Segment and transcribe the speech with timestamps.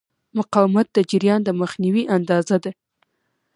[0.37, 2.71] مقاومت د جریان د مخنیوي اندازه ده.